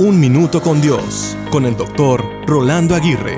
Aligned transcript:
Un 0.00 0.18
Minuto 0.18 0.62
con 0.62 0.80
Dios, 0.80 1.36
con 1.50 1.66
el 1.66 1.76
doctor 1.76 2.24
Rolando 2.46 2.94
Aguirre. 2.94 3.36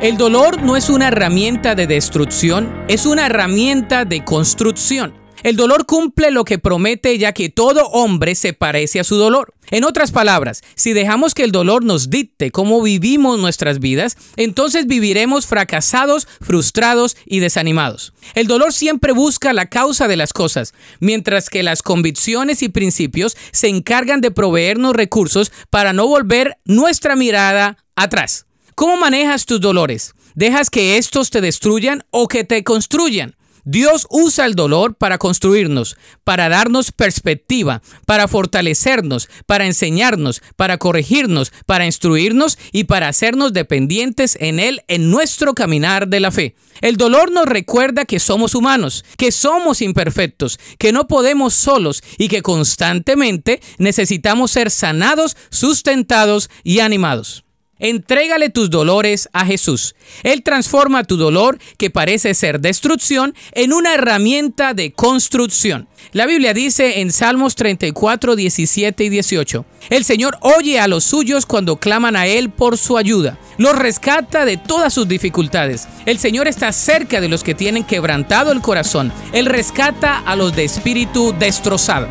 El 0.00 0.16
dolor 0.16 0.62
no 0.62 0.74
es 0.74 0.88
una 0.88 1.08
herramienta 1.08 1.74
de 1.74 1.86
destrucción, 1.86 2.72
es 2.88 3.04
una 3.04 3.26
herramienta 3.26 4.06
de 4.06 4.24
construcción. 4.24 5.12
El 5.42 5.56
dolor 5.56 5.86
cumple 5.86 6.30
lo 6.30 6.44
que 6.44 6.58
promete 6.58 7.16
ya 7.18 7.32
que 7.32 7.48
todo 7.48 7.86
hombre 7.88 8.34
se 8.34 8.52
parece 8.52 9.00
a 9.00 9.04
su 9.04 9.16
dolor. 9.16 9.54
En 9.70 9.84
otras 9.84 10.12
palabras, 10.12 10.62
si 10.76 10.92
dejamos 10.92 11.34
que 11.34 11.42
el 11.42 11.52
dolor 11.52 11.84
nos 11.84 12.08
dicte 12.08 12.50
cómo 12.50 12.80
vivimos 12.82 13.38
nuestras 13.38 13.80
vidas, 13.80 14.16
entonces 14.36 14.86
viviremos 14.86 15.46
fracasados, 15.46 16.28
frustrados 16.40 17.16
y 17.26 17.40
desanimados. 17.40 18.12
El 18.34 18.46
dolor 18.46 18.72
siempre 18.72 19.12
busca 19.12 19.52
la 19.52 19.66
causa 19.66 20.08
de 20.08 20.16
las 20.16 20.32
cosas, 20.32 20.72
mientras 21.00 21.50
que 21.50 21.62
las 21.62 21.82
convicciones 21.82 22.62
y 22.62 22.68
principios 22.68 23.36
se 23.50 23.68
encargan 23.68 24.20
de 24.20 24.30
proveernos 24.30 24.94
recursos 24.94 25.52
para 25.70 25.92
no 25.92 26.06
volver 26.06 26.58
nuestra 26.64 27.16
mirada 27.16 27.78
atrás. 27.96 28.46
¿Cómo 28.74 28.96
manejas 28.96 29.46
tus 29.46 29.60
dolores? 29.60 30.14
¿Dejas 30.34 30.70
que 30.70 30.98
estos 30.98 31.30
te 31.30 31.40
destruyan 31.40 32.04
o 32.10 32.28
que 32.28 32.44
te 32.44 32.62
construyan? 32.62 33.36
Dios 33.68 34.06
usa 34.10 34.46
el 34.46 34.54
dolor 34.54 34.94
para 34.94 35.18
construirnos, 35.18 35.96
para 36.22 36.48
darnos 36.48 36.92
perspectiva, 36.92 37.82
para 38.06 38.28
fortalecernos, 38.28 39.28
para 39.44 39.66
enseñarnos, 39.66 40.40
para 40.54 40.78
corregirnos, 40.78 41.52
para 41.66 41.84
instruirnos 41.84 42.58
y 42.70 42.84
para 42.84 43.08
hacernos 43.08 43.52
dependientes 43.52 44.38
en 44.40 44.60
Él 44.60 44.82
en 44.86 45.10
nuestro 45.10 45.52
caminar 45.52 46.06
de 46.06 46.20
la 46.20 46.30
fe. 46.30 46.54
El 46.80 46.96
dolor 46.96 47.32
nos 47.32 47.46
recuerda 47.46 48.04
que 48.04 48.20
somos 48.20 48.54
humanos, 48.54 49.04
que 49.18 49.32
somos 49.32 49.82
imperfectos, 49.82 50.60
que 50.78 50.92
no 50.92 51.08
podemos 51.08 51.52
solos 51.52 52.04
y 52.18 52.28
que 52.28 52.42
constantemente 52.42 53.60
necesitamos 53.78 54.52
ser 54.52 54.70
sanados, 54.70 55.36
sustentados 55.50 56.50
y 56.62 56.78
animados. 56.78 57.45
Entrégale 57.78 58.48
tus 58.48 58.70
dolores 58.70 59.28
a 59.32 59.44
Jesús. 59.44 59.94
Él 60.22 60.42
transforma 60.42 61.04
tu 61.04 61.16
dolor, 61.16 61.58
que 61.76 61.90
parece 61.90 62.32
ser 62.34 62.60
destrucción, 62.60 63.34
en 63.52 63.74
una 63.74 63.94
herramienta 63.94 64.72
de 64.72 64.92
construcción. 64.92 65.86
La 66.12 66.24
Biblia 66.24 66.54
dice 66.54 67.00
en 67.00 67.12
Salmos 67.12 67.54
34, 67.54 68.34
17 68.34 69.04
y 69.04 69.08
18, 69.10 69.66
El 69.90 70.04
Señor 70.04 70.38
oye 70.40 70.80
a 70.80 70.88
los 70.88 71.04
suyos 71.04 71.44
cuando 71.44 71.76
claman 71.76 72.16
a 72.16 72.26
Él 72.26 72.48
por 72.48 72.78
su 72.78 72.96
ayuda. 72.96 73.38
Los 73.58 73.76
rescata 73.76 74.46
de 74.46 74.56
todas 74.56 74.94
sus 74.94 75.06
dificultades. 75.06 75.86
El 76.06 76.18
Señor 76.18 76.48
está 76.48 76.72
cerca 76.72 77.20
de 77.20 77.28
los 77.28 77.44
que 77.44 77.54
tienen 77.54 77.84
quebrantado 77.84 78.52
el 78.52 78.62
corazón. 78.62 79.12
Él 79.32 79.44
rescata 79.46 80.20
a 80.20 80.34
los 80.34 80.56
de 80.56 80.64
espíritu 80.64 81.34
destrozado. 81.38 82.08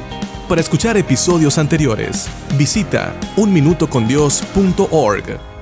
Para 0.48 0.62
escuchar 0.62 0.96
episodios 0.96 1.58
anteriores, 1.58 2.28
visita 2.56 3.16
unminutocondios.org. 3.36 5.55